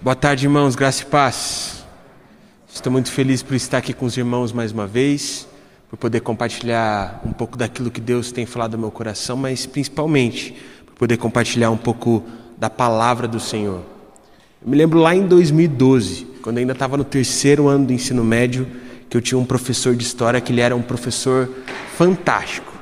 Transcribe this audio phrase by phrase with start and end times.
[0.00, 1.84] Boa tarde, irmãos, graça e paz.
[2.72, 5.48] Estou muito feliz por estar aqui com os irmãos mais uma vez,
[5.90, 10.54] por poder compartilhar um pouco daquilo que Deus tem falado no meu coração, mas principalmente
[10.86, 12.22] por poder compartilhar um pouco
[12.56, 13.82] da palavra do Senhor.
[14.62, 18.68] Eu me lembro lá em 2012, quando ainda estava no terceiro ano do ensino médio,
[19.10, 21.50] que eu tinha um professor de história que ele era um professor
[21.96, 22.72] fantástico.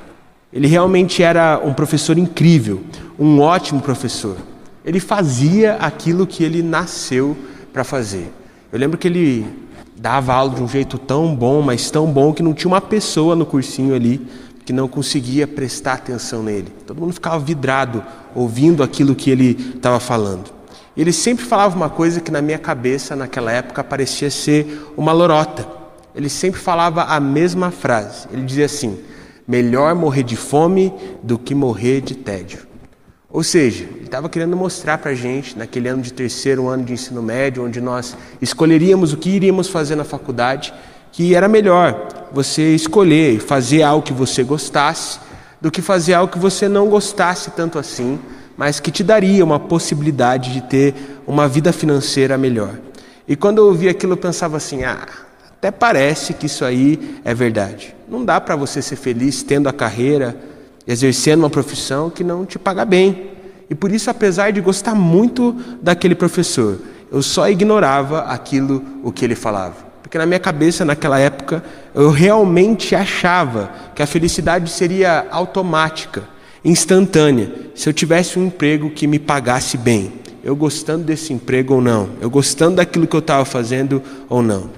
[0.53, 2.83] Ele realmente era um professor incrível,
[3.17, 4.37] um ótimo professor
[4.87, 7.35] ele fazia aquilo que ele nasceu
[7.73, 8.31] para fazer.
[8.71, 9.45] Eu lembro que ele
[9.97, 13.35] dava aula de um jeito tão bom, mas tão bom que não tinha uma pessoa
[13.35, 14.25] no cursinho ali
[14.63, 16.69] que não conseguia prestar atenção nele.
[16.85, 18.01] Todo mundo ficava vidrado
[18.33, 20.53] ouvindo aquilo que ele estava falando.
[20.95, 25.67] Ele sempre falava uma coisa que na minha cabeça naquela época parecia ser uma lorota.
[26.15, 28.25] Ele sempre falava a mesma frase.
[28.31, 28.97] Ele dizia assim:
[29.45, 32.66] melhor morrer de fome do que morrer de tédio.
[33.29, 36.93] Ou seja, ele estava querendo mostrar para a gente, naquele ano de terceiro ano de
[36.93, 40.73] ensino médio, onde nós escolheríamos o que iríamos fazer na faculdade,
[41.11, 45.19] que era melhor você escolher e fazer algo que você gostasse,
[45.59, 48.17] do que fazer algo que você não gostasse tanto assim,
[48.55, 50.95] mas que te daria uma possibilidade de ter
[51.27, 52.79] uma vida financeira melhor.
[53.27, 55.05] E quando eu ouvi aquilo, eu pensava assim: ah,
[55.51, 57.93] até parece que isso aí é verdade.
[58.07, 60.35] Não dá para você ser feliz tendo a carreira
[60.87, 63.31] exercendo uma profissão que não te paga bem.
[63.69, 66.79] E por isso, apesar de gostar muito daquele professor,
[67.11, 69.85] eu só ignorava aquilo o que ele falava.
[70.01, 71.61] Porque na minha cabeça, naquela época,
[71.93, 76.23] eu realmente achava que a felicidade seria automática,
[76.63, 80.13] instantânea, se eu tivesse um emprego que me pagasse bem.
[80.43, 84.69] Eu gostando desse emprego ou não, eu gostando daquilo que eu estava fazendo ou não.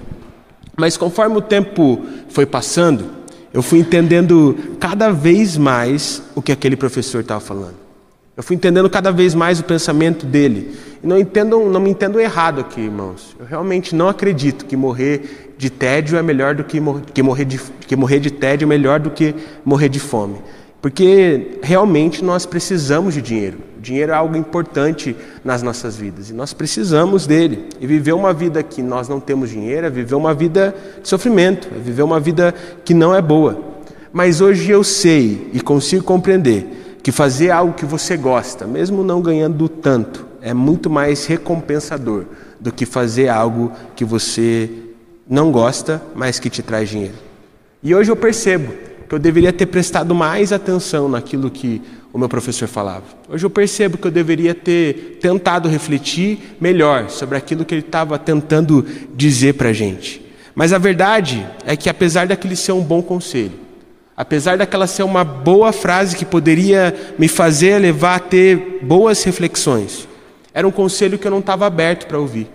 [0.76, 3.19] Mas conforme o tempo foi passando,
[3.52, 7.74] eu fui entendendo cada vez mais o que aquele professor estava falando.
[8.36, 10.74] Eu fui entendendo cada vez mais o pensamento dele.
[11.02, 13.36] E não, entendam, não me entendam errado aqui, irmãos.
[13.38, 17.44] Eu realmente não acredito que morrer de tédio é melhor do que, mor que, morrer,
[17.44, 19.34] de, que morrer de tédio é melhor do que
[19.64, 20.36] morrer de fome.
[20.80, 23.58] Porque realmente nós precisamos de dinheiro.
[23.80, 27.70] O dinheiro é algo importante nas nossas vidas e nós precisamos dele.
[27.80, 31.66] E viver uma vida que nós não temos dinheiro é viver uma vida de sofrimento,
[31.74, 32.54] é viver uma vida
[32.84, 33.58] que não é boa.
[34.12, 39.22] Mas hoje eu sei e consigo compreender que fazer algo que você gosta, mesmo não
[39.22, 42.24] ganhando tanto, é muito mais recompensador
[42.60, 44.68] do que fazer algo que você
[45.26, 47.14] não gosta, mas que te traz dinheiro.
[47.82, 48.74] E hoje eu percebo
[49.08, 51.80] que eu deveria ter prestado mais atenção naquilo que
[52.12, 53.04] o meu professor falava.
[53.28, 58.18] Hoje eu percebo que eu deveria ter tentado refletir melhor sobre aquilo que ele estava
[58.18, 58.84] tentando
[59.14, 60.20] dizer para a gente.
[60.54, 63.52] Mas a verdade é que, apesar daquele ser um bom conselho,
[64.16, 70.08] apesar daquela ser uma boa frase que poderia me fazer levar a ter boas reflexões,
[70.52, 72.48] era um conselho que eu não estava aberto para ouvir.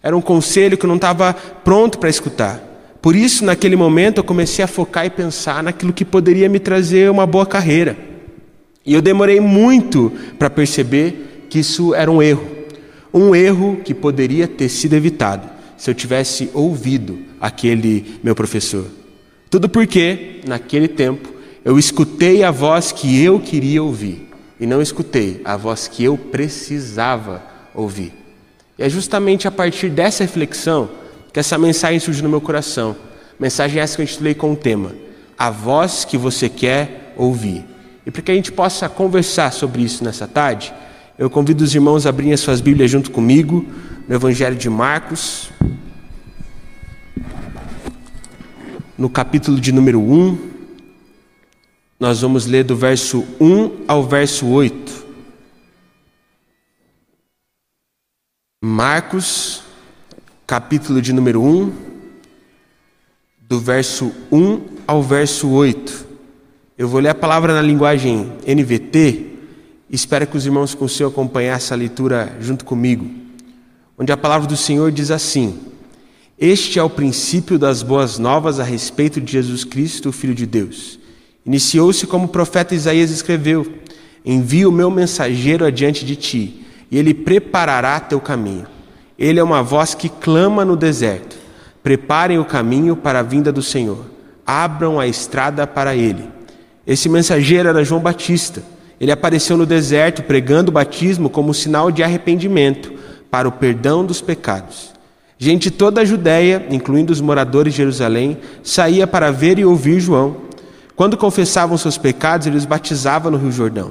[0.00, 2.62] Era um conselho que eu não estava pronto para escutar.
[3.02, 7.10] Por isso, naquele momento, eu comecei a focar e pensar naquilo que poderia me trazer
[7.10, 8.13] uma boa carreira.
[8.84, 12.46] E eu demorei muito para perceber que isso era um erro.
[13.12, 18.86] Um erro que poderia ter sido evitado se eu tivesse ouvido aquele meu professor.
[19.48, 21.32] Tudo porque, naquele tempo,
[21.64, 24.28] eu escutei a voz que eu queria ouvir
[24.58, 27.42] e não escutei a voz que eu precisava
[27.74, 28.12] ouvir.
[28.78, 30.90] E é justamente a partir dessa reflexão
[31.32, 32.96] que essa mensagem surgiu no meu coração.
[33.38, 34.92] Mensagem essa que eu intitulei com o tema:
[35.38, 37.64] A voz que você quer ouvir.
[38.06, 40.72] E para que a gente possa conversar sobre isso nessa tarde,
[41.18, 43.64] eu convido os irmãos a abrirem as suas Bíblias junto comigo
[44.06, 45.50] no Evangelho de Marcos,
[48.98, 50.52] no capítulo de número 1.
[51.98, 55.04] Nós vamos ler do verso 1 ao verso 8.
[58.62, 59.62] Marcos
[60.46, 61.72] capítulo de número 1,
[63.40, 66.13] do verso 1 ao verso 8.
[66.76, 69.26] Eu vou ler a palavra na linguagem NVT,
[69.88, 73.08] espero que os irmãos consigam acompanhar essa leitura junto comigo,
[73.96, 75.56] onde a palavra do Senhor diz assim:
[76.36, 80.46] Este é o princípio das boas novas a respeito de Jesus Cristo, o Filho de
[80.46, 80.98] Deus.
[81.46, 83.64] Iniciou-se como o profeta Isaías escreveu:
[84.24, 88.66] Envio o meu mensageiro adiante de ti, e ele preparará teu caminho.
[89.16, 91.36] Ele é uma voz que clama no deserto:
[91.84, 94.04] Preparem o caminho para a vinda do Senhor,
[94.44, 96.33] abram a estrada para ele.
[96.86, 98.62] Esse mensageiro era João Batista.
[99.00, 102.92] Ele apareceu no deserto pregando o batismo como sinal de arrependimento
[103.30, 104.92] para o perdão dos pecados.
[105.38, 110.36] Gente toda a Judéia, incluindo os moradores de Jerusalém, saía para ver e ouvir João.
[110.94, 113.90] Quando confessavam seus pecados, ele os batizava no Rio Jordão.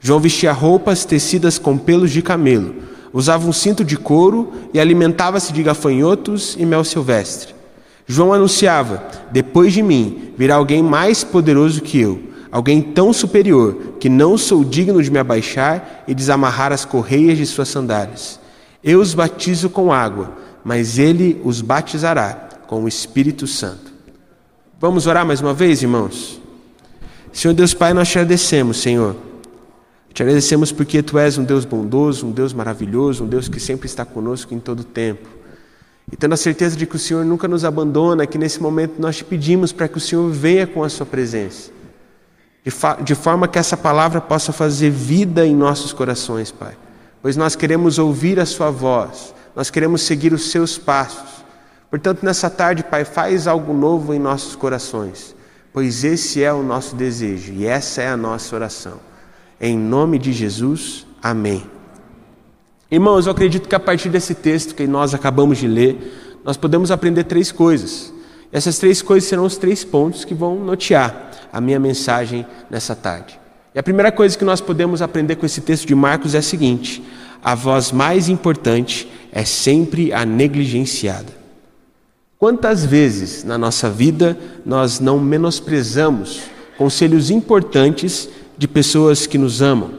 [0.00, 2.74] João vestia roupas tecidas com pelos de camelo
[3.16, 7.54] Usava um cinto de couro e alimentava-se de gafanhotos e mel silvestre.
[8.06, 14.08] João anunciava: Depois de mim virá alguém mais poderoso que eu, alguém tão superior que
[14.08, 18.38] não sou digno de me abaixar e desamarrar as correias de suas sandálias.
[18.82, 20.32] Eu os batizo com água,
[20.64, 23.92] mas ele os batizará com o Espírito Santo.
[24.78, 26.40] Vamos orar mais uma vez, irmãos?
[27.32, 29.16] Senhor Deus Pai, nós te agradecemos, Senhor.
[30.12, 33.86] Te agradecemos porque Tu és um Deus bondoso, um Deus maravilhoso, um Deus que sempre
[33.86, 35.35] está conosco em todo tempo.
[36.10, 39.16] E tendo a certeza de que o Senhor nunca nos abandona, que nesse momento nós
[39.16, 41.70] te pedimos para que o Senhor venha com a Sua presença,
[42.64, 42.72] de,
[43.02, 46.76] de forma que essa palavra possa fazer vida em nossos corações, Pai.
[47.20, 51.44] Pois nós queremos ouvir a Sua voz, nós queremos seguir os Seus passos.
[51.90, 55.34] Portanto, nessa tarde, Pai, faz algo novo em nossos corações,
[55.72, 59.00] pois esse é o nosso desejo e essa é a nossa oração.
[59.60, 61.75] Em nome de Jesus, amém.
[62.88, 66.92] Irmãos, eu acredito que a partir desse texto que nós acabamos de ler, nós podemos
[66.92, 68.12] aprender três coisas.
[68.52, 73.40] Essas três coisas serão os três pontos que vão notear a minha mensagem nessa tarde.
[73.74, 76.42] E a primeira coisa que nós podemos aprender com esse texto de Marcos é a
[76.42, 77.02] seguinte:
[77.42, 81.34] a voz mais importante é sempre a negligenciada.
[82.38, 86.42] Quantas vezes na nossa vida nós não menosprezamos
[86.78, 89.90] conselhos importantes de pessoas que nos amam,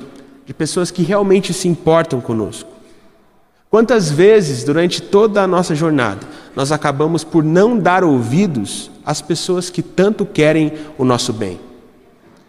[0.46, 2.77] de pessoas que realmente se importam conosco?
[3.70, 6.22] Quantas vezes durante toda a nossa jornada
[6.56, 11.60] nós acabamos por não dar ouvidos às pessoas que tanto querem o nosso bem?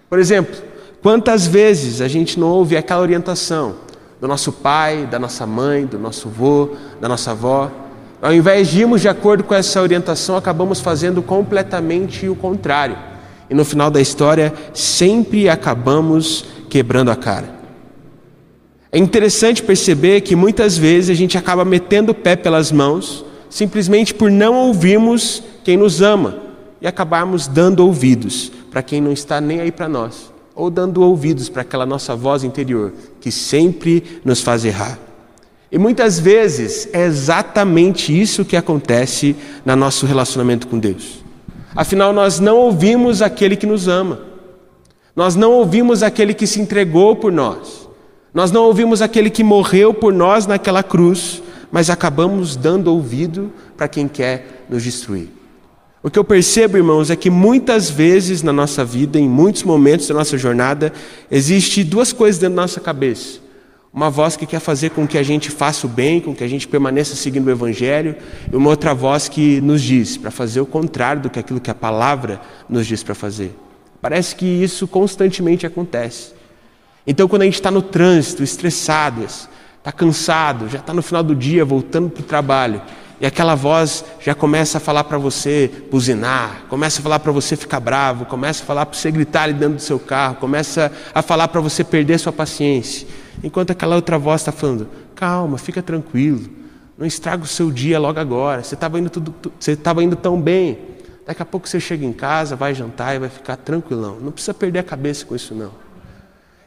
[0.09, 0.57] Por exemplo,
[1.03, 3.75] quantas vezes a gente não ouve aquela orientação
[4.21, 6.71] do nosso pai, da nossa mãe, do nosso avô,
[7.01, 7.69] da nossa avó?
[8.23, 12.97] Ao invés de irmos de acordo com essa orientação, acabamos fazendo completamente o contrário.
[13.51, 17.58] E no final da história, sempre acabamos quebrando a cara.
[18.91, 24.15] É interessante perceber que muitas vezes a gente acaba metendo o pé pelas mãos simplesmente
[24.15, 26.39] por não ouvirmos quem nos ama
[26.81, 31.49] e acabarmos dando ouvidos para quem não está nem aí para nós, ou dando ouvidos
[31.49, 34.99] para aquela nossa voz interior que sempre nos faz errar.
[35.71, 41.23] E muitas vezes é exatamente isso que acontece no nosso relacionamento com Deus.
[41.75, 44.21] Afinal, nós não ouvimos aquele que nos ama,
[45.15, 47.88] nós não ouvimos aquele que se entregou por nós.
[48.39, 51.43] Nós não ouvimos aquele que morreu por nós naquela cruz,
[51.73, 55.29] mas acabamos dando ouvido para quem quer nos destruir.
[56.05, 60.07] O que eu percebo, irmãos, é que muitas vezes na nossa vida, em muitos momentos
[60.07, 60.93] da nossa jornada,
[61.29, 63.41] existe duas coisas dentro da nossa cabeça.
[63.93, 66.49] Uma voz que quer fazer com que a gente faça o bem, com que a
[66.49, 68.15] gente permaneça seguindo o Evangelho,
[68.53, 71.73] e uma outra voz que nos diz para fazer o contrário do que aquilo que
[71.73, 73.53] a palavra nos diz para fazer.
[74.01, 76.38] Parece que isso constantemente acontece.
[77.11, 81.35] Então, quando a gente está no trânsito, estressado, está cansado, já está no final do
[81.35, 82.83] dia, voltando para o trabalho,
[83.19, 87.57] e aquela voz já começa a falar para você buzinar, começa a falar para você
[87.57, 91.23] ficar bravo, começa a falar para você gritar ali dentro do seu carro, começa a
[91.23, 93.09] falar para você perder sua paciência.
[93.43, 96.47] Enquanto aquela outra voz está falando: calma, fica tranquilo,
[96.99, 98.63] não estraga o seu dia logo agora.
[98.63, 100.79] Você estava indo, tudo, você indo tão bem.
[101.27, 104.19] Daqui a pouco você chega em casa, vai jantar e vai ficar tranquilão.
[104.21, 105.88] Não precisa perder a cabeça com isso, não.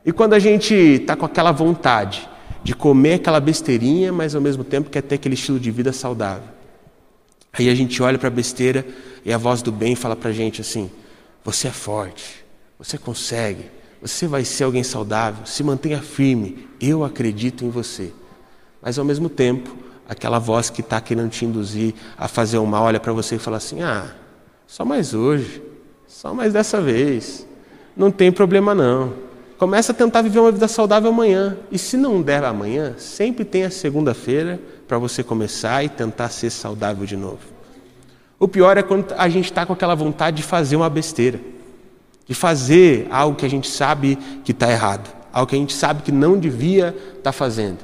[0.06, 2.28] E quando a gente está com aquela vontade
[2.64, 6.48] de comer aquela besteirinha, mas ao mesmo tempo quer ter aquele estilo de vida saudável.
[7.54, 8.86] Aí a gente olha para a besteira
[9.26, 10.90] e a voz do bem fala para a gente assim:
[11.44, 12.44] você é forte,
[12.80, 13.66] você consegue,
[14.02, 18.12] você vai ser alguém saudável, se mantenha firme, eu acredito em você.
[18.82, 19.76] Mas ao mesmo tempo,
[20.08, 23.40] aquela voz que está querendo te induzir a fazer o mal olha para você e
[23.40, 24.16] fala assim: ah,
[24.66, 25.62] só mais hoje,
[26.08, 27.46] só mais dessa vez,
[27.96, 29.31] não tem problema não.
[29.62, 31.56] Começa a tentar viver uma vida saudável amanhã.
[31.72, 36.50] E se não der amanhã, sempre tem a segunda-feira para você começar e tentar ser
[36.50, 37.42] saudável de novo.
[38.40, 41.40] O pior é quando a gente está com aquela vontade de fazer uma besteira,
[42.28, 46.02] de fazer algo que a gente sabe que está errado, algo que a gente sabe
[46.02, 47.78] que não devia estar tá fazendo.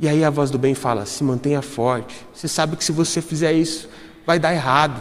[0.00, 2.26] E aí a voz do bem fala: se mantenha forte.
[2.34, 3.88] Você sabe que se você fizer isso,
[4.26, 5.00] vai dar errado.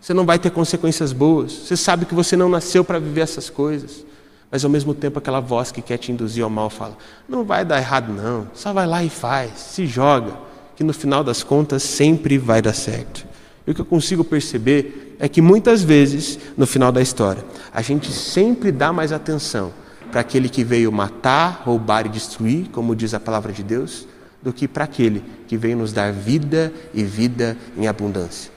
[0.00, 1.52] Você não vai ter consequências boas.
[1.52, 4.07] Você sabe que você não nasceu para viver essas coisas.
[4.50, 6.96] Mas ao mesmo tempo aquela voz que quer te induzir ao mal fala:
[7.28, 10.32] não vai dar errado não, só vai lá e faz, se joga,
[10.74, 13.26] que no final das contas sempre vai dar certo.
[13.66, 17.82] E o que eu consigo perceber é que muitas vezes, no final da história, a
[17.82, 19.72] gente sempre dá mais atenção
[20.10, 24.06] para aquele que veio matar, roubar e destruir, como diz a palavra de Deus,
[24.42, 28.50] do que para aquele que veio nos dar vida e vida em abundância.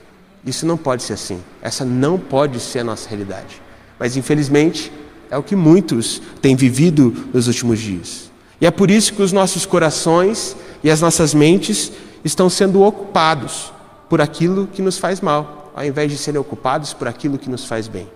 [0.44, 1.42] Isso não pode ser assim.
[1.60, 3.60] Essa não pode ser a nossa realidade.
[3.98, 4.90] Mas infelizmente,
[5.32, 8.30] é o que muitos têm vivido nos últimos dias.
[8.60, 11.90] E é por isso que os nossos corações e as nossas mentes
[12.22, 13.72] estão sendo ocupados
[14.10, 17.64] por aquilo que nos faz mal, ao invés de serem ocupados por aquilo que nos
[17.64, 18.06] faz bem.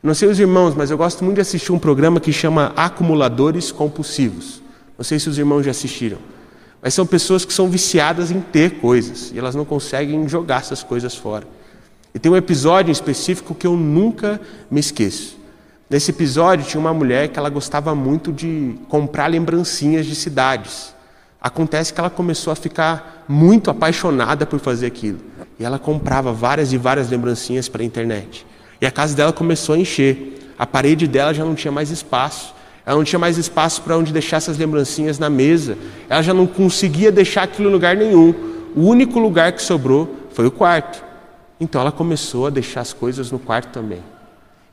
[0.00, 3.72] Não sei os irmãos, mas eu gosto muito de assistir um programa que chama Acumuladores
[3.72, 4.62] Compulsivos.
[4.96, 6.18] Não sei se os irmãos já assistiram.
[6.80, 10.84] Mas são pessoas que são viciadas em ter coisas e elas não conseguem jogar essas
[10.84, 11.48] coisas fora.
[12.14, 14.40] E tem um episódio em específico que eu nunca
[14.70, 15.37] me esqueço.
[15.90, 20.94] Nesse episódio tinha uma mulher que ela gostava muito de comprar lembrancinhas de cidades.
[21.40, 25.18] Acontece que ela começou a ficar muito apaixonada por fazer aquilo.
[25.58, 28.46] E ela comprava várias e várias lembrancinhas para a internet.
[28.82, 30.52] E a casa dela começou a encher.
[30.58, 32.54] A parede dela já não tinha mais espaço.
[32.84, 35.78] Ela não tinha mais espaço para onde deixar essas lembrancinhas na mesa.
[36.06, 38.34] Ela já não conseguia deixar aquilo em lugar nenhum.
[38.76, 41.02] O único lugar que sobrou foi o quarto.
[41.58, 44.02] Então ela começou a deixar as coisas no quarto também.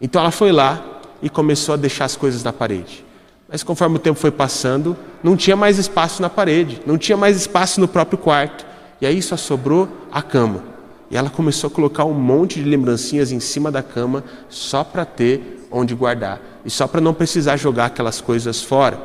[0.02, 0.95] Então ela foi lá
[1.26, 3.04] e começou a deixar as coisas na parede.
[3.50, 7.36] Mas conforme o tempo foi passando, não tinha mais espaço na parede, não tinha mais
[7.36, 8.64] espaço no próprio quarto.
[9.02, 10.64] E aí só sobrou a cama.
[11.10, 15.04] E ela começou a colocar um monte de lembrancinhas em cima da cama só para
[15.04, 19.00] ter onde guardar e só para não precisar jogar aquelas coisas fora.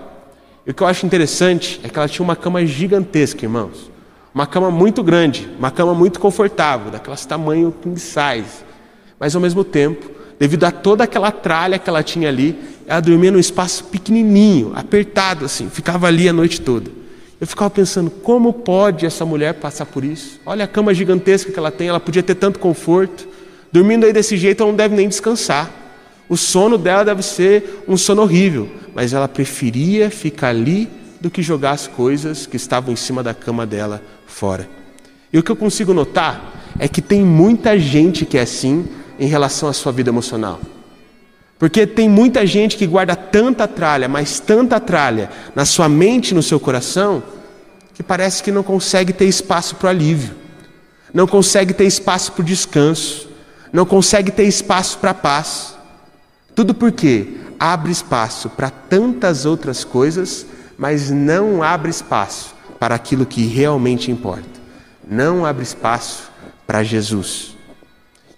[0.66, 3.90] E o que eu acho interessante é que ela tinha uma cama gigantesca, irmãos.
[4.34, 8.62] Uma cama muito grande, uma cama muito confortável, daquelas tamanho king size.
[9.18, 13.30] Mas ao mesmo tempo, devido a toda aquela tralha que ela tinha ali, ela dormia
[13.30, 16.90] num espaço pequenininho, apertado assim, ficava ali a noite toda.
[17.38, 20.40] Eu ficava pensando, como pode essa mulher passar por isso?
[20.46, 23.28] Olha a cama gigantesca que ela tem, ela podia ter tanto conforto.
[23.70, 25.70] Dormindo aí desse jeito, ela não deve nem descansar.
[26.26, 30.88] O sono dela deve ser um sono horrível, mas ela preferia ficar ali
[31.20, 34.68] do que jogar as coisas que estavam em cima da cama dela fora.
[35.30, 38.86] E o que eu consigo notar é que tem muita gente que é assim
[39.20, 40.58] em relação à sua vida emocional.
[41.58, 46.42] Porque tem muita gente que guarda tanta tralha, mas tanta tralha na sua mente no
[46.42, 47.22] seu coração,
[47.92, 50.34] que parece que não consegue ter espaço para o alívio,
[51.12, 53.28] não consegue ter espaço para o descanso,
[53.70, 55.76] não consegue ter espaço para a paz.
[56.54, 60.46] Tudo porque abre espaço para tantas outras coisas,
[60.78, 64.48] mas não abre espaço para aquilo que realmente importa.
[65.06, 66.30] Não abre espaço
[66.66, 67.49] para Jesus.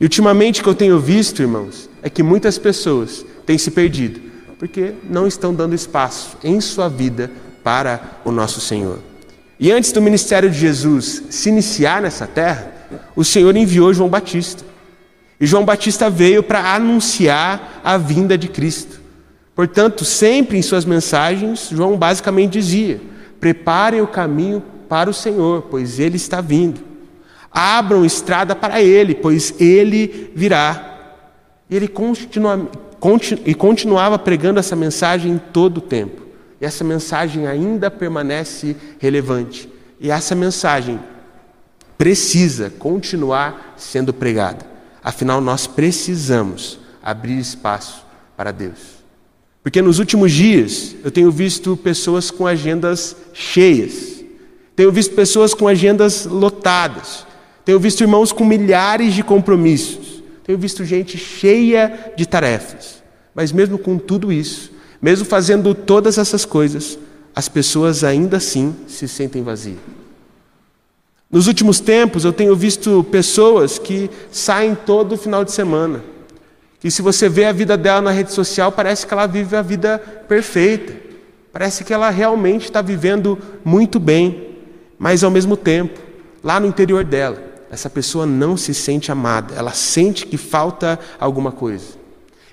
[0.02, 4.20] E ultimamente o que eu tenho visto, irmãos, é que muitas pessoas têm se perdido,
[4.58, 7.30] porque não estão dando espaço em sua vida
[7.62, 8.98] para o nosso Senhor.
[9.60, 12.72] E antes do ministério de Jesus se iniciar nessa terra,
[13.14, 14.64] o Senhor enviou João Batista.
[15.38, 19.00] E João Batista veio para anunciar a vinda de Cristo.
[19.54, 23.00] Portanto, sempre em suas mensagens, João basicamente dizia:
[23.38, 26.91] preparem o caminho para o Senhor, pois ele está vindo.
[27.52, 31.16] Abram estrada para ele, pois ele virá.
[31.68, 32.68] E ele continua,
[32.98, 36.22] continu, e continuava pregando essa mensagem todo o tempo.
[36.60, 39.68] E essa mensagem ainda permanece relevante.
[40.00, 40.98] E essa mensagem
[41.98, 44.66] precisa continuar sendo pregada.
[45.02, 48.04] Afinal, nós precisamos abrir espaço
[48.36, 49.02] para Deus.
[49.62, 54.24] Porque nos últimos dias eu tenho visto pessoas com agendas cheias,
[54.74, 57.26] tenho visto pessoas com agendas lotadas,
[57.64, 63.02] tenho visto irmãos com milhares de compromissos, tenho visto gente cheia de tarefas.
[63.34, 66.98] Mas mesmo com tudo isso, mesmo fazendo todas essas coisas,
[67.34, 69.78] as pessoas ainda assim se sentem vazias.
[71.30, 76.04] Nos últimos tempos, eu tenho visto pessoas que saem todo final de semana.
[76.84, 79.62] E se você vê a vida dela na rede social, parece que ela vive a
[79.62, 80.94] vida perfeita.
[81.50, 84.58] Parece que ela realmente está vivendo muito bem.
[84.98, 85.98] Mas ao mesmo tempo,
[86.44, 87.42] lá no interior dela,
[87.72, 89.54] essa pessoa não se sente amada.
[89.54, 91.94] Ela sente que falta alguma coisa.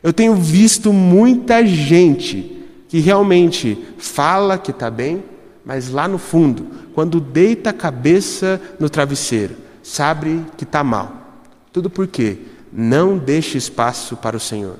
[0.01, 5.21] Eu tenho visto muita gente que realmente fala que está bem,
[5.65, 11.43] mas lá no fundo, quando deita a cabeça no travesseiro, sabe que está mal.
[11.73, 12.37] Tudo por quê?
[12.71, 14.77] Não deixe espaço para o Senhor.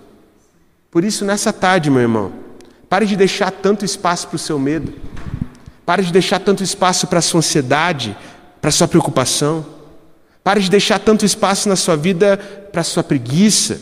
[0.89, 2.31] Por isso, nessa tarde, meu irmão,
[2.87, 4.93] pare de deixar tanto espaço para o seu medo,
[5.85, 8.15] pare de deixar tanto espaço para a sua ansiedade,
[8.61, 9.78] para a sua preocupação,
[10.49, 12.35] pare de deixar tanto espaço na sua vida
[12.71, 13.79] para a sua preguiça,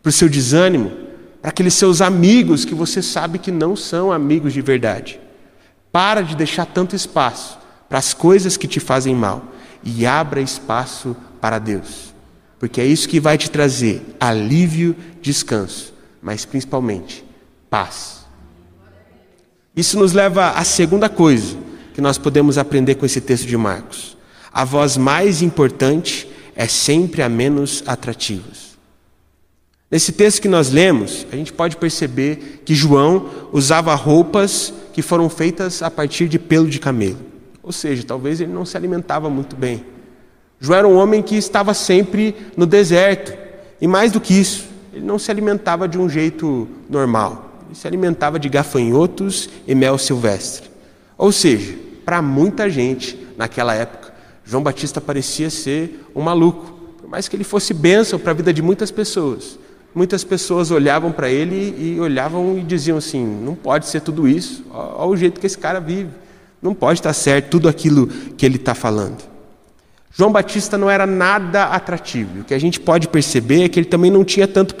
[0.00, 0.92] para o seu desânimo,
[1.42, 5.18] para aqueles seus amigos que você sabe que não são amigos de verdade.
[5.90, 7.58] Para de deixar tanto espaço
[7.88, 9.46] para as coisas que te fazem mal
[9.82, 12.14] e abra espaço para Deus.
[12.60, 17.24] Porque é isso que vai te trazer alívio, descanso, mas principalmente
[17.68, 18.24] paz.
[19.74, 21.56] Isso nos leva à segunda coisa
[21.94, 24.15] que nós podemos aprender com esse texto de Marcos.
[24.56, 28.48] A voz mais importante é sempre a menos atrativa.
[29.90, 35.28] Nesse texto que nós lemos, a gente pode perceber que João usava roupas que foram
[35.28, 37.18] feitas a partir de pelo de camelo.
[37.62, 39.84] Ou seja, talvez ele não se alimentava muito bem.
[40.58, 43.36] João era um homem que estava sempre no deserto.
[43.78, 47.60] E mais do que isso, ele não se alimentava de um jeito normal.
[47.66, 50.70] Ele se alimentava de gafanhotos e mel silvestre.
[51.18, 54.05] Ou seja, para muita gente naquela época,
[54.46, 56.72] João Batista parecia ser um maluco.
[57.00, 59.58] Por mais que ele fosse bênção para a vida de muitas pessoas,
[59.92, 64.64] muitas pessoas olhavam para ele e olhavam e diziam assim: não pode ser tudo isso,
[64.72, 66.10] olha o jeito que esse cara vive.
[66.62, 69.22] Não pode estar certo tudo aquilo que ele está falando.
[70.12, 72.40] João Batista não era nada atrativo.
[72.40, 74.74] O que a gente pode perceber é que ele também não tinha tanto,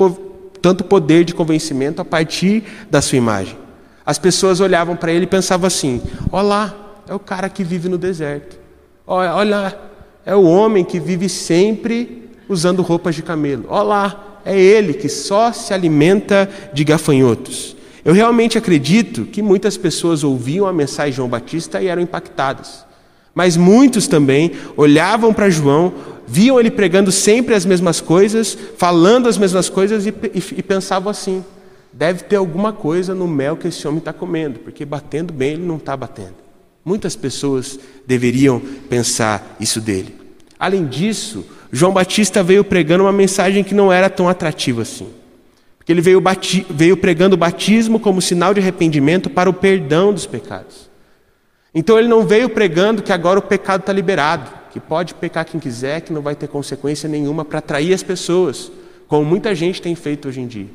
[0.62, 3.58] tanto poder de convencimento a partir da sua imagem.
[4.04, 6.00] As pessoas olhavam para ele e pensavam assim:
[6.32, 6.74] olha lá,
[7.08, 8.65] é o cara que vive no deserto.
[9.06, 9.78] Olha, olha,
[10.24, 13.66] é o homem que vive sempre usando roupas de camelo.
[13.68, 17.76] Olha é ele que só se alimenta de gafanhotos.
[18.04, 22.86] Eu realmente acredito que muitas pessoas ouviam a mensagem de João Batista e eram impactadas.
[23.34, 25.92] Mas muitos também olhavam para João,
[26.28, 31.10] viam ele pregando sempre as mesmas coisas, falando as mesmas coisas e, e, e pensavam
[31.10, 31.44] assim:
[31.92, 35.66] deve ter alguma coisa no mel que esse homem está comendo, porque batendo bem ele
[35.66, 36.45] não está batendo.
[36.86, 40.14] Muitas pessoas deveriam pensar isso dele.
[40.56, 45.08] Além disso, João Batista veio pregando uma mensagem que não era tão atrativa assim.
[45.76, 46.22] Porque ele veio,
[46.70, 50.88] veio pregando o batismo como sinal de arrependimento para o perdão dos pecados.
[51.74, 55.58] Então ele não veio pregando que agora o pecado está liberado, que pode pecar quem
[55.58, 58.70] quiser, que não vai ter consequência nenhuma para atrair as pessoas,
[59.08, 60.68] como muita gente tem feito hoje em dia.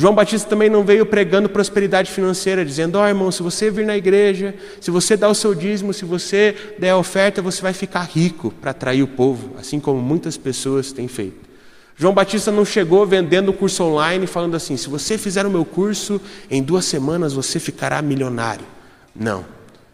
[0.00, 3.84] João Batista também não veio pregando prosperidade financeira, dizendo: Ó oh, irmão, se você vir
[3.84, 7.74] na igreja, se você dar o seu dízimo, se você der a oferta, você vai
[7.74, 11.50] ficar rico para atrair o povo, assim como muitas pessoas têm feito.
[11.98, 15.66] João Batista não chegou vendendo o curso online falando assim: se você fizer o meu
[15.66, 16.18] curso,
[16.50, 18.64] em duas semanas você ficará milionário.
[19.14, 19.44] Não.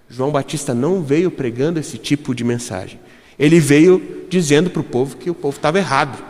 [0.08, 3.00] João Batista não veio pregando esse tipo de mensagem.
[3.36, 6.22] Ele veio dizendo para o povo que o povo estava errado,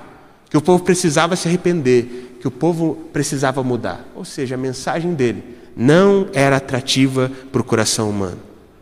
[0.56, 4.08] que o povo precisava se arrepender, que o povo precisava mudar.
[4.14, 5.44] Ou seja, a mensagem dele
[5.76, 8.38] não era atrativa para o coração humano.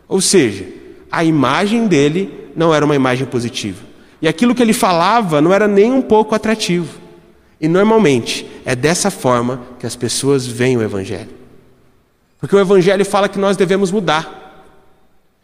[0.07, 0.65] Ou seja,
[1.11, 3.83] a imagem dele não era uma imagem positiva.
[4.21, 6.97] E aquilo que ele falava não era nem um pouco atrativo.
[7.59, 11.31] E normalmente é dessa forma que as pessoas veem o Evangelho.
[12.39, 14.63] Porque o Evangelho fala que nós devemos mudar.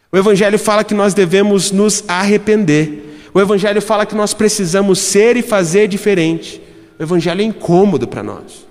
[0.10, 3.11] O Evangelho fala que nós devemos nos arrepender.
[3.34, 6.62] O Evangelho fala que nós precisamos ser e fazer diferente.
[7.00, 8.68] O Evangelho é incômodo para nós.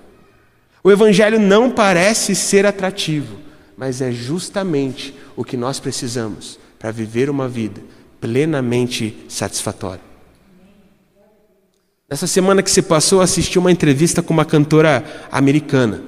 [0.83, 3.37] O Evangelho não parece ser atrativo,
[3.75, 7.81] mas é justamente o que nós precisamos para viver uma vida
[8.19, 10.01] plenamente satisfatório.
[12.09, 16.01] Nessa semana que se passou, eu assisti uma entrevista com uma cantora americana.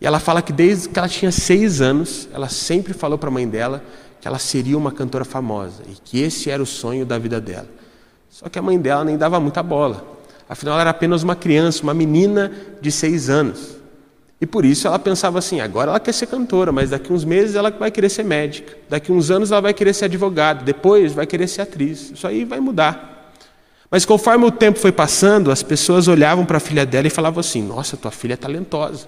[0.00, 3.32] E ela fala que desde que ela tinha seis anos, ela sempre falou para a
[3.32, 3.84] mãe dela
[4.20, 7.68] que ela seria uma cantora famosa e que esse era o sonho da vida dela.
[8.32, 10.02] Só que a mãe dela nem dava muita bola.
[10.48, 13.76] Afinal, ela era apenas uma criança, uma menina de seis anos.
[14.40, 17.54] E por isso ela pensava assim: agora ela quer ser cantora, mas daqui uns meses
[17.54, 21.26] ela vai querer ser médica, daqui uns anos ela vai querer ser advogada, depois vai
[21.26, 22.10] querer ser atriz.
[22.10, 23.34] Isso aí vai mudar.
[23.90, 27.38] Mas conforme o tempo foi passando, as pessoas olhavam para a filha dela e falavam
[27.38, 29.06] assim: nossa, tua filha é talentosa.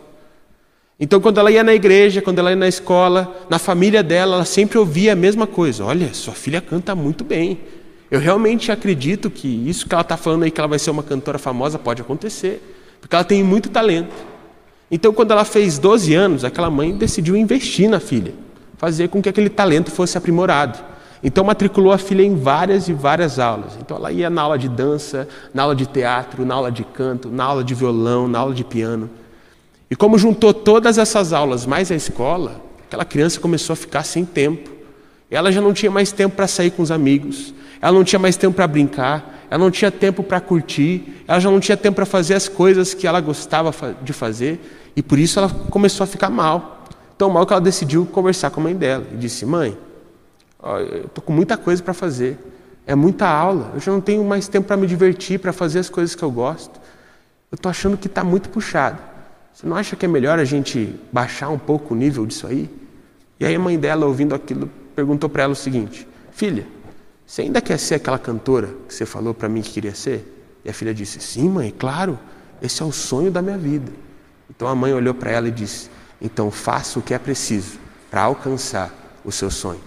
[1.00, 4.44] Então, quando ela ia na igreja, quando ela ia na escola, na família dela, ela
[4.44, 7.58] sempre ouvia a mesma coisa: olha, sua filha canta muito bem.
[8.14, 11.02] Eu realmente acredito que isso que ela está falando aí, que ela vai ser uma
[11.02, 12.62] cantora famosa, pode acontecer,
[13.00, 14.14] porque ela tem muito talento.
[14.88, 18.32] Então, quando ela fez 12 anos, aquela mãe decidiu investir na filha,
[18.76, 20.78] fazer com que aquele talento fosse aprimorado.
[21.24, 23.76] Então, matriculou a filha em várias e várias aulas.
[23.80, 27.28] Então, ela ia na aula de dança, na aula de teatro, na aula de canto,
[27.30, 29.10] na aula de violão, na aula de piano.
[29.90, 34.24] E como juntou todas essas aulas mais a escola, aquela criança começou a ficar sem
[34.24, 34.70] tempo.
[35.28, 37.52] Ela já não tinha mais tempo para sair com os amigos,
[37.84, 41.50] ela não tinha mais tempo para brincar, ela não tinha tempo para curtir, ela já
[41.50, 44.58] não tinha tempo para fazer as coisas que ela gostava de fazer.
[44.96, 46.86] E por isso ela começou a ficar mal.
[47.18, 49.04] Tão mal que ela decidiu conversar com a mãe dela.
[49.12, 49.76] E disse: Mãe,
[50.62, 52.38] eu estou com muita coisa para fazer.
[52.86, 53.72] É muita aula.
[53.74, 56.30] Eu já não tenho mais tempo para me divertir, para fazer as coisas que eu
[56.30, 56.80] gosto.
[57.52, 58.98] Eu estou achando que está muito puxado.
[59.52, 62.66] Você não acha que é melhor a gente baixar um pouco o nível disso aí?
[63.38, 66.66] E aí a mãe dela, ouvindo aquilo, perguntou para ela o seguinte: Filha,
[67.26, 70.30] você ainda quer ser aquela cantora que você falou para mim que queria ser?
[70.64, 72.18] E a filha disse: Sim, mãe, claro.
[72.62, 73.92] Esse é o sonho da minha vida.
[74.48, 77.78] Então a mãe olhou para ela e disse: Então faça o que é preciso
[78.10, 79.80] para alcançar o seu sonho.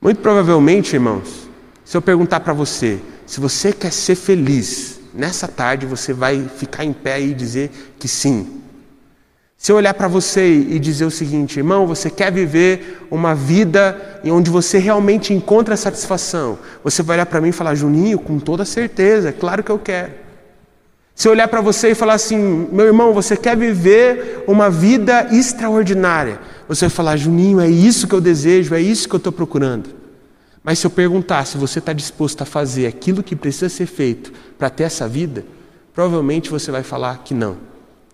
[0.00, 1.48] Muito provavelmente, irmãos,
[1.84, 6.84] se eu perguntar para você, se você quer ser feliz, nessa tarde você vai ficar
[6.84, 8.62] em pé e dizer que sim.
[9.66, 14.20] Se eu olhar para você e dizer o seguinte, irmão, você quer viver uma vida
[14.22, 18.38] em onde você realmente encontra satisfação, você vai olhar para mim e falar, Juninho, com
[18.38, 20.12] toda certeza, é claro que eu quero.
[21.16, 25.26] Se eu olhar para você e falar assim, meu irmão, você quer viver uma vida
[25.32, 29.32] extraordinária, você vai falar, Juninho, é isso que eu desejo, é isso que eu estou
[29.32, 29.90] procurando.
[30.62, 34.32] Mas se eu perguntar se você está disposto a fazer aquilo que precisa ser feito
[34.56, 35.44] para ter essa vida,
[35.92, 37.56] provavelmente você vai falar que não.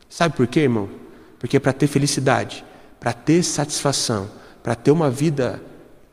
[0.09, 1.02] Sabe por quê, irmão?
[1.42, 2.64] Porque para ter felicidade,
[3.00, 4.31] para ter satisfação,
[4.62, 5.61] para ter uma vida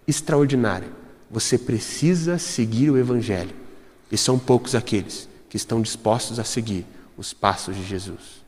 [0.08, 0.88] extraordinária,
[1.30, 3.54] você precisa seguir o Evangelho.
[4.12, 6.84] E são poucos aqueles que estão dispostos a seguir
[7.16, 8.42] os passos de Jesus.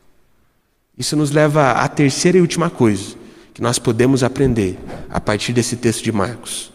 [0.97, 3.15] Isso nos leva à terceira e última coisa
[3.53, 6.73] que nós podemos aprender a partir desse texto de Marcos.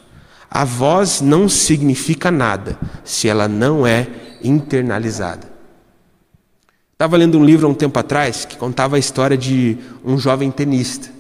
[0.49, 4.07] A voz não significa nada se ela não é
[4.41, 5.56] internalizada.
[6.97, 10.51] Estava lendo um livro há um tempo atrás que contava a história de um jovem
[10.51, 11.11] tenista.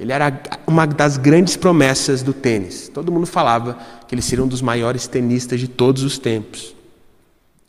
[0.00, 2.88] Ele era uma das grandes promessas do tênis.
[2.88, 3.76] Todo mundo falava
[4.08, 6.74] que ele seria um dos maiores tenistas de todos os tempos.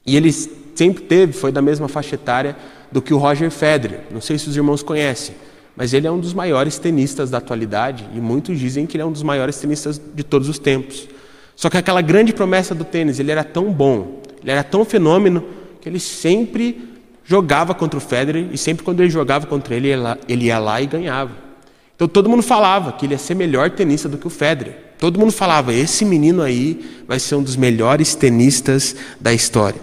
[0.05, 2.55] E ele sempre teve, foi da mesma faixa etária
[2.89, 4.03] do que o Roger Federer.
[4.11, 5.35] Não sei se os irmãos conhecem,
[5.75, 9.05] mas ele é um dos maiores tenistas da atualidade e muitos dizem que ele é
[9.05, 11.05] um dos maiores tenistas de todos os tempos.
[11.53, 15.43] Só que aquela grande promessa do tênis, ele era tão bom, ele era tão fenômeno
[15.81, 16.95] que ele sempre
[17.27, 19.89] jogava contra o Federer e sempre quando ele jogava contra ele,
[20.27, 21.31] ele ia lá e ganhava.
[21.93, 24.93] Então todo mundo falava que ele ia ser melhor tenista do que o Federer.
[24.97, 29.79] Todo mundo falava, esse menino aí vai ser um dos melhores tenistas da história.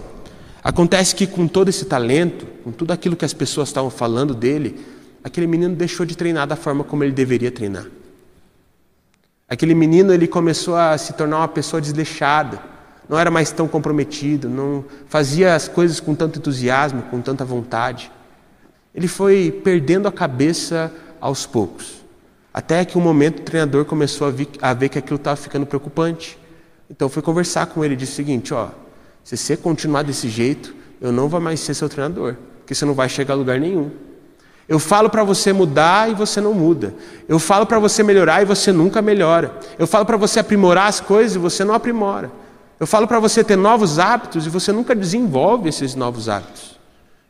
[0.63, 4.79] Acontece que com todo esse talento, com tudo aquilo que as pessoas estavam falando dele,
[5.23, 7.85] aquele menino deixou de treinar da forma como ele deveria treinar.
[9.47, 12.74] Aquele menino ele começou a se tornar uma pessoa desleixada
[13.07, 18.11] não era mais tão comprometido, não fazia as coisas com tanto entusiasmo, com tanta vontade.
[18.93, 22.03] Ele foi perdendo a cabeça aos poucos.
[22.53, 25.65] Até que um momento o treinador começou a, ver, a ver que aquilo estava ficando
[25.65, 26.39] preocupante.
[26.89, 28.69] Então foi conversar com ele e disse o seguinte: ó,
[29.23, 32.93] se você continuar desse jeito, eu não vou mais ser seu treinador, porque você não
[32.93, 33.91] vai chegar a lugar nenhum.
[34.67, 36.93] Eu falo para você mudar e você não muda.
[37.27, 39.53] Eu falo para você melhorar e você nunca melhora.
[39.77, 42.31] Eu falo para você aprimorar as coisas e você não aprimora.
[42.77, 46.77] Eu falo para você ter novos hábitos e você nunca desenvolve esses novos hábitos.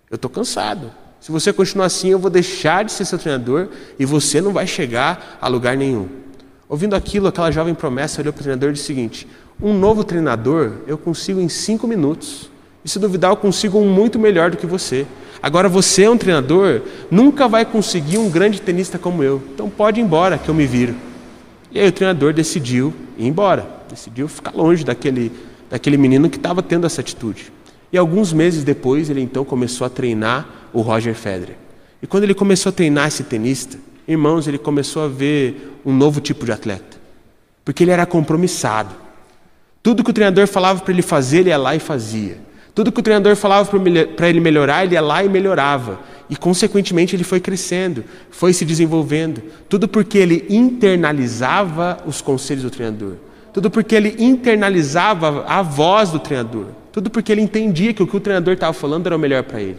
[0.10, 0.92] Eu estou cansado.
[1.20, 3.68] Se você continuar assim, eu vou deixar de ser seu treinador
[4.00, 6.08] e você não vai chegar a lugar nenhum.
[6.68, 9.28] Ouvindo aquilo, aquela jovem promessa olhou para o treinador e disse o seguinte:
[9.62, 12.50] Um novo treinador eu consigo em cinco minutos.
[12.84, 15.08] E se duvidar, eu consigo um muito melhor do que você.
[15.42, 19.42] Agora, você é um treinador, nunca vai conseguir um grande tenista como eu.
[19.54, 20.96] Então pode ir embora, que eu me viro.
[21.72, 25.32] E aí o treinador decidiu ir embora decidiu ficar longe daquele,
[25.69, 27.52] daquele menino que estava tendo essa atitude.
[27.91, 31.56] E alguns meses depois, ele então começou a treinar o Roger Federer.
[32.02, 36.19] E quando ele começou a treinar esse tenista, irmãos, ele começou a ver um novo
[36.19, 36.98] tipo de atleta.
[37.63, 38.93] Porque ele era compromissado.
[39.82, 42.38] Tudo que o treinador falava para ele fazer, ele ia lá e fazia.
[42.74, 43.69] Tudo que o treinador falava
[44.15, 46.00] para ele melhorar, ele ia lá e melhorava.
[46.30, 49.41] E, consequentemente, ele foi crescendo, foi se desenvolvendo.
[49.69, 53.13] Tudo porque ele internalizava os conselhos do treinador.
[53.56, 56.65] Tudo porque ele internalizava a voz do treinador.
[56.91, 59.62] Tudo porque ele entendia que o que o treinador estava falando era o melhor para
[59.62, 59.78] ele.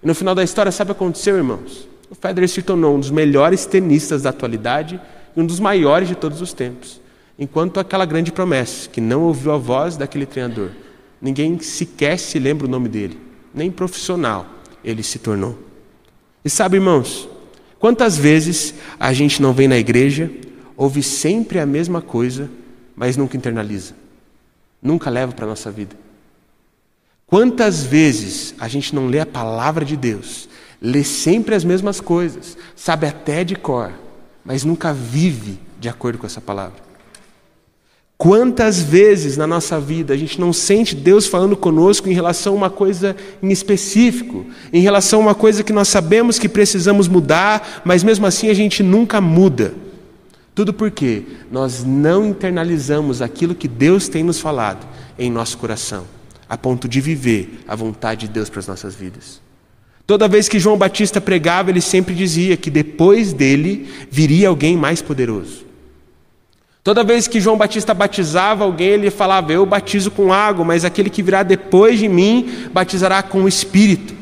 [0.00, 1.88] E no final da história, sabe o que aconteceu, irmãos?
[2.08, 5.00] O Federer se tornou um dos melhores tenistas da atualidade
[5.36, 7.00] e um dos maiores de todos os tempos.
[7.36, 10.68] Enquanto aquela grande promessa, que não ouviu a voz daquele treinador,
[11.20, 13.18] ninguém sequer se lembra o nome dele,
[13.52, 14.46] nem profissional
[14.84, 15.58] ele se tornou.
[16.44, 17.28] E sabe, irmãos,
[17.80, 20.30] quantas vezes a gente não vem na igreja,
[20.76, 22.48] ouve sempre a mesma coisa
[23.00, 23.94] mas nunca internaliza,
[24.82, 25.96] nunca leva para a nossa vida.
[27.26, 30.50] Quantas vezes a gente não lê a palavra de Deus,
[30.82, 33.90] lê sempre as mesmas coisas, sabe até de cor,
[34.44, 36.76] mas nunca vive de acordo com essa palavra?
[38.18, 42.56] Quantas vezes na nossa vida a gente não sente Deus falando conosco em relação a
[42.56, 47.80] uma coisa em específico, em relação a uma coisa que nós sabemos que precisamos mudar,
[47.82, 49.72] mas mesmo assim a gente nunca muda?
[50.54, 54.86] Tudo porque nós não internalizamos aquilo que Deus tem nos falado
[55.18, 56.04] em nosso coração,
[56.48, 59.40] a ponto de viver a vontade de Deus para as nossas vidas.
[60.06, 65.00] Toda vez que João Batista pregava, ele sempre dizia que depois dele viria alguém mais
[65.00, 65.64] poderoso.
[66.82, 71.10] Toda vez que João Batista batizava alguém, ele falava: Eu batizo com água, mas aquele
[71.10, 74.14] que virá depois de mim batizará com o Espírito.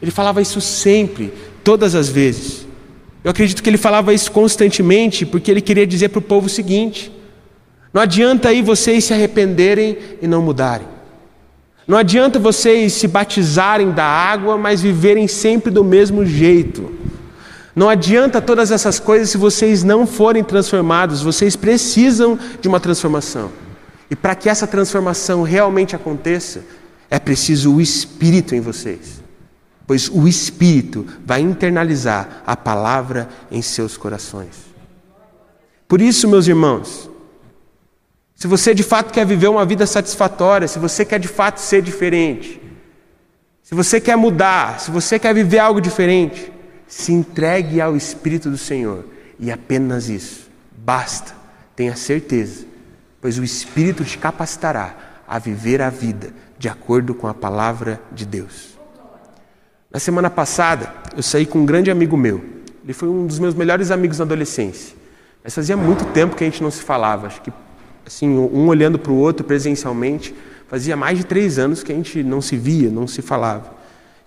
[0.00, 2.66] Ele falava isso sempre, todas as vezes.
[3.24, 6.50] Eu acredito que ele falava isso constantemente porque ele queria dizer para o povo o
[6.50, 7.10] seguinte:
[7.90, 10.86] não adianta aí vocês se arrependerem e não mudarem.
[11.88, 16.92] Não adianta vocês se batizarem da água, mas viverem sempre do mesmo jeito.
[17.74, 23.50] Não adianta todas essas coisas se vocês não forem transformados, vocês precisam de uma transformação.
[24.10, 26.62] E para que essa transformação realmente aconteça,
[27.10, 29.23] é preciso o Espírito em vocês.
[29.86, 34.74] Pois o Espírito vai internalizar a palavra em seus corações.
[35.86, 37.10] Por isso, meus irmãos,
[38.34, 41.82] se você de fato quer viver uma vida satisfatória, se você quer de fato ser
[41.82, 42.60] diferente,
[43.62, 46.52] se você quer mudar, se você quer viver algo diferente,
[46.86, 49.06] se entregue ao Espírito do Senhor
[49.38, 50.50] e apenas isso.
[50.76, 51.34] Basta,
[51.74, 52.66] tenha certeza,
[53.20, 58.26] pois o Espírito te capacitará a viver a vida de acordo com a palavra de
[58.26, 58.73] Deus.
[59.94, 62.42] Na semana passada, eu saí com um grande amigo meu.
[62.82, 64.96] Ele foi um dos meus melhores amigos na adolescência.
[65.40, 67.28] Mas fazia muito tempo que a gente não se falava.
[67.28, 67.52] Acho que,
[68.04, 70.34] assim, um olhando para o outro presencialmente,
[70.66, 73.72] fazia mais de três anos que a gente não se via, não se falava.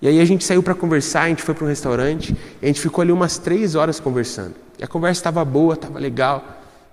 [0.01, 2.67] E aí a gente saiu para conversar, a gente foi para um restaurante, e a
[2.67, 4.55] gente ficou ali umas três horas conversando.
[4.79, 6.45] E a conversa estava boa, estava legal.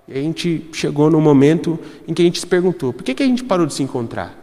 [0.05, 3.23] E a gente chegou num momento em que a gente se perguntou: por que, que
[3.23, 4.37] a gente parou de se encontrar?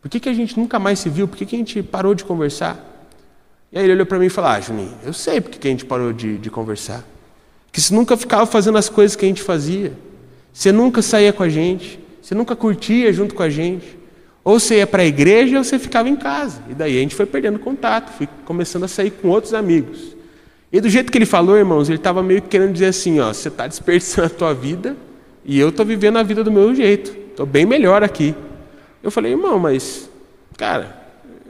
[0.00, 1.28] Por que, que a gente nunca mais se viu?
[1.28, 2.86] Por que, que a gente parou de conversar?
[3.72, 5.68] E aí ele olhou para mim e falou: Ah, Juninho, eu sei por que, que
[5.68, 7.04] a gente parou de, de conversar.
[7.72, 9.92] Que você nunca ficava fazendo as coisas que a gente fazia.
[10.52, 12.00] Você nunca saía com a gente.
[12.20, 13.98] Você nunca curtia junto com a gente.
[14.42, 16.62] Ou você ia para a igreja ou você ficava em casa.
[16.68, 20.16] E daí a gente foi perdendo contato, fui começando a sair com outros amigos.
[20.72, 23.32] E do jeito que ele falou, irmãos, ele estava meio que querendo dizer assim: ó,
[23.32, 24.96] você está desperdiçando a tua vida
[25.44, 27.16] e eu estou vivendo a vida do meu jeito.
[27.30, 28.34] Estou bem melhor aqui.
[29.02, 30.10] Eu falei, irmão, mas,
[30.56, 30.99] cara,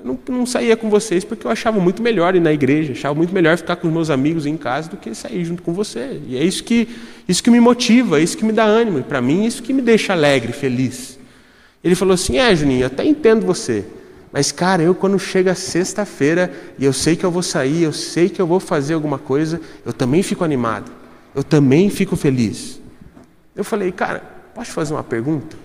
[0.02, 3.14] eu não, não saía com vocês porque eu achava muito melhor ir na igreja, achava
[3.14, 6.20] muito melhor ficar com os meus amigos em casa do que sair junto com você.
[6.26, 6.88] E é isso que,
[7.28, 8.98] isso que me motiva, é isso que me dá ânimo.
[8.98, 11.18] E para mim, é isso que me deixa alegre, feliz.
[11.84, 13.84] Ele falou assim: É, Juninho, até entendo você.
[14.32, 18.28] Mas, cara, eu quando chega sexta-feira e eu sei que eu vou sair, eu sei
[18.28, 20.90] que eu vou fazer alguma coisa, eu também fico animado.
[21.34, 22.80] Eu também fico feliz.
[23.54, 24.22] Eu falei, cara,
[24.54, 25.56] posso fazer uma pergunta?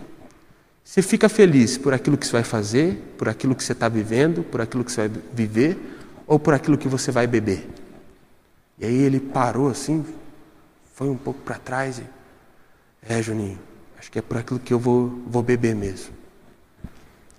[0.86, 4.44] Você fica feliz por aquilo que você vai fazer, por aquilo que você está vivendo,
[4.44, 5.78] por aquilo que você vai viver,
[6.28, 7.68] ou por aquilo que você vai beber?
[8.78, 10.06] E aí ele parou assim,
[10.94, 12.04] foi um pouco para trás e.
[13.02, 13.58] É, Juninho,
[13.98, 16.14] acho que é por aquilo que eu vou, vou beber mesmo.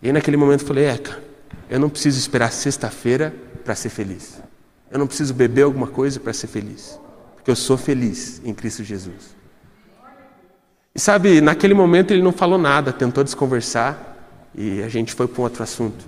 [0.02, 1.22] E aí naquele momento eu falei: É, cara,
[1.70, 3.32] eu não preciso esperar sexta-feira
[3.64, 4.40] para ser feliz.
[4.90, 6.98] Eu não preciso beber alguma coisa para ser feliz.
[7.36, 9.35] Porque eu sou feliz em Cristo Jesus.
[10.96, 14.16] E sabe, naquele momento ele não falou nada, tentou desconversar
[14.54, 16.06] e a gente foi para um outro assunto.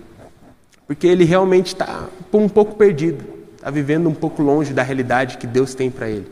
[0.86, 3.22] Porque ele realmente está um pouco perdido,
[3.54, 6.26] está vivendo um pouco longe da realidade que Deus tem para ele.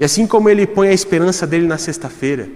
[0.00, 2.48] E assim como ele põe a esperança dele na sexta-feira,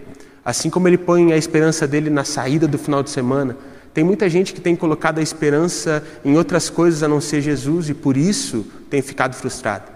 [0.45, 3.57] assim como ele põe a esperança dele na saída do final de semana,
[3.95, 7.89] tem muita gente que tem colocado a esperança em outras coisas a não ser Jesus
[7.89, 9.94] e por isso tem ficado frustrado.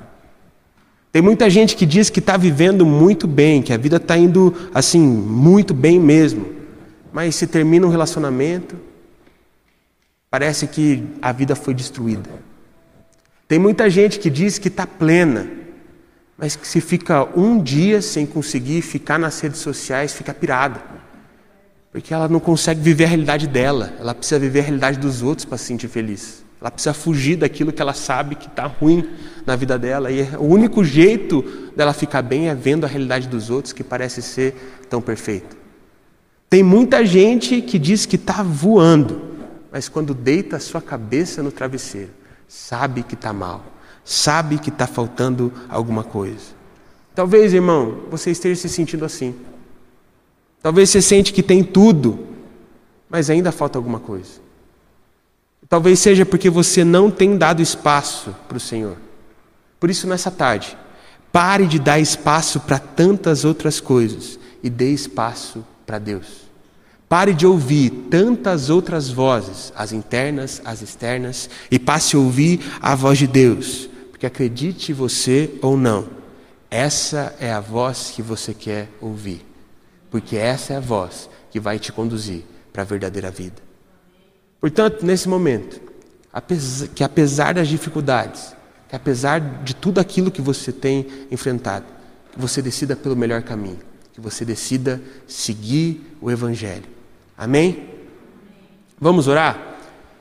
[1.10, 4.54] Tem muita gente que diz que está vivendo muito bem, que a vida está indo
[4.74, 6.46] assim, muito bem mesmo.
[7.12, 8.76] Mas se termina um relacionamento,
[10.30, 12.28] parece que a vida foi destruída.
[13.46, 15.50] Tem muita gente que diz que está plena,
[16.36, 20.82] mas que se fica um dia sem conseguir ficar nas redes sociais, fica pirada.
[21.90, 25.46] Porque ela não consegue viver a realidade dela, ela precisa viver a realidade dos outros
[25.46, 26.44] para se sentir feliz.
[26.60, 29.08] Ela precisa fugir daquilo que ela sabe que está ruim
[29.46, 30.10] na vida dela.
[30.10, 31.42] E o único jeito
[31.76, 34.54] dela ficar bem é vendo a realidade dos outros, que parece ser
[34.90, 35.56] tão perfeito.
[36.50, 39.20] Tem muita gente que diz que está voando,
[39.70, 42.10] mas quando deita a sua cabeça no travesseiro,
[42.48, 43.64] sabe que está mal,
[44.04, 46.58] sabe que está faltando alguma coisa.
[47.14, 49.34] Talvez, irmão, você esteja se sentindo assim.
[50.62, 52.26] Talvez você sente que tem tudo,
[53.08, 54.47] mas ainda falta alguma coisa.
[55.68, 58.96] Talvez seja porque você não tem dado espaço para o Senhor.
[59.78, 60.76] Por isso, nessa tarde,
[61.30, 66.48] pare de dar espaço para tantas outras coisas e dê espaço para Deus.
[67.08, 72.94] Pare de ouvir tantas outras vozes, as internas, as externas, e passe a ouvir a
[72.94, 73.88] voz de Deus.
[74.10, 76.08] Porque acredite você ou não,
[76.70, 79.44] essa é a voz que você quer ouvir.
[80.10, 83.67] Porque essa é a voz que vai te conduzir para a verdadeira vida.
[84.60, 85.80] Portanto, nesse momento,
[86.94, 88.54] que apesar das dificuldades,
[88.88, 91.84] que apesar de tudo aquilo que você tem enfrentado,
[92.32, 93.78] que você decida pelo melhor caminho,
[94.12, 96.84] que você decida seguir o Evangelho.
[97.36, 97.88] Amém?
[99.00, 99.76] Vamos orar?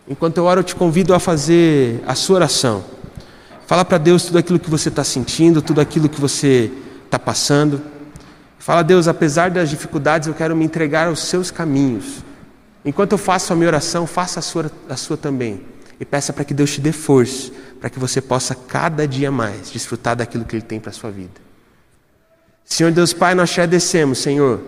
[0.08, 2.84] Enquanto eu oro, eu te convido a fazer a sua oração.
[3.66, 6.72] Fala para Deus tudo aquilo que você está sentindo, tudo aquilo que você
[7.04, 7.82] está passando.
[8.60, 12.24] Fala, Deus, apesar das dificuldades, eu quero me entregar aos seus caminhos.
[12.88, 15.62] Enquanto eu faço a minha oração, faça a sua, a sua também.
[16.00, 19.72] e peça para que Deus te dê força, para que você possa cada dia mais
[19.72, 21.34] desfrutar daquilo que Ele tem para a sua vida.
[22.64, 24.62] Senhor Deus Pai, nós te agradecemos, Senhor.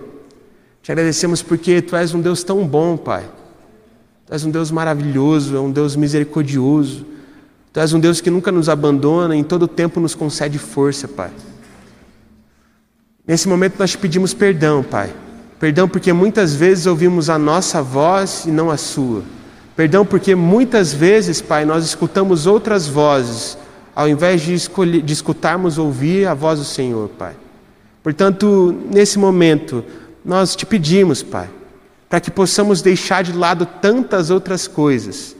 [0.81, 3.23] Te agradecemos porque Tu és um Deus tão bom, Pai.
[4.25, 7.05] Tu és um Deus maravilhoso, é um Deus misericordioso.
[7.71, 11.31] Tu és um Deus que nunca nos abandona, em todo tempo nos concede força, Pai.
[13.25, 15.13] Nesse momento nós te pedimos perdão, Pai.
[15.59, 19.23] Perdão porque muitas vezes ouvimos a nossa voz e não a sua.
[19.75, 23.57] Perdão porque muitas vezes, Pai, nós escutamos outras vozes,
[23.93, 27.33] ao invés de, escolher, de escutarmos ouvir a voz do Senhor, Pai.
[28.01, 29.83] Portanto, nesse momento,
[30.23, 31.49] nós te pedimos, Pai,
[32.09, 35.35] para que possamos deixar de lado tantas outras coisas,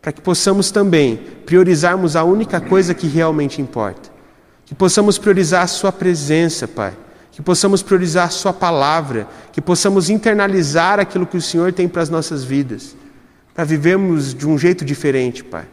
[0.00, 4.10] para que possamos também priorizarmos a única coisa que realmente importa.
[4.66, 6.92] Que possamos priorizar a Sua presença, Pai.
[7.32, 9.26] Que possamos priorizar Sua palavra.
[9.52, 12.94] Que possamos internalizar aquilo que o Senhor tem para as nossas vidas
[13.54, 15.66] para vivermos de um jeito diferente, Pai.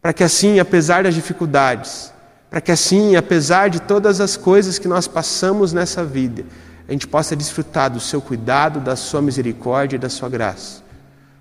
[0.00, 2.12] Para que assim, apesar das dificuldades,
[2.48, 6.44] para que assim, apesar de todas as coisas que nós passamos nessa vida,
[6.88, 10.82] a gente possa desfrutar do seu cuidado, da sua misericórdia e da sua graça.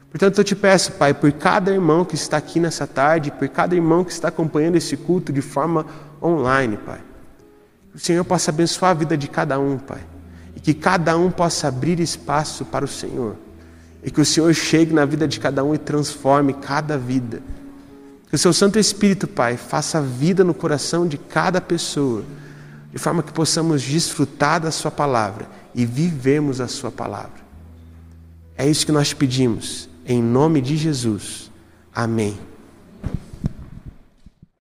[0.09, 3.75] Portanto, eu te peço, Pai, por cada irmão que está aqui nessa tarde, por cada
[3.75, 5.85] irmão que está acompanhando esse culto de forma
[6.21, 6.99] online, Pai.
[7.97, 10.05] O Senhor possa abençoar a vida de cada um, Pai.
[10.55, 13.35] E que cada um possa abrir espaço para o Senhor
[14.07, 17.41] e que o Senhor chegue na vida de cada um e transforme cada vida.
[18.29, 22.23] Que o seu Santo Espírito, Pai, faça vida no coração de cada pessoa,
[22.89, 27.45] de forma que possamos desfrutar da Sua palavra e vivemos a Sua palavra.
[28.57, 31.51] É isso que nós pedimos, em nome de Jesus.
[31.93, 32.37] Amém.